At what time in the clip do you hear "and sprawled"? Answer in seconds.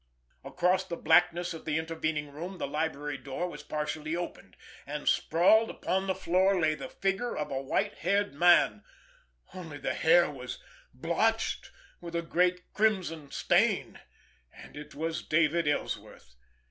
4.87-5.69